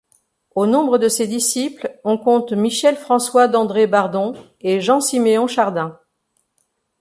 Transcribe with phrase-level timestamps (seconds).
[0.55, 5.99] Au nombre de ses disciples, on compte Michel-François Dandré-Bardon et Jean Siméon Chardin.